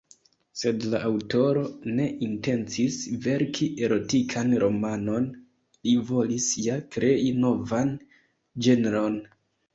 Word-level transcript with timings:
Sed 0.59 0.85
la 0.93 1.01
aŭtoro 1.09 1.65
ne 1.99 2.07
intencis 2.27 2.97
verki 3.25 3.67
erotikan 3.89 4.57
romanon, 4.65 5.29
li 5.91 5.95
volis 6.09 6.49
ja 6.65 6.81
krei 6.99 7.31
novan 7.47 7.95
ĝenron. 8.71 9.23